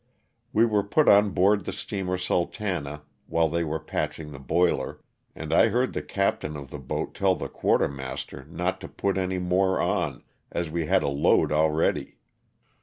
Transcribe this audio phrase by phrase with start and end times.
[0.51, 4.99] We were put on board the steamer "Sultana" while they were patching the boiler,
[5.35, 9.37] and I heard the captain of the boat tell the quartermaster not to put any
[9.37, 12.17] more on, as he had a load already.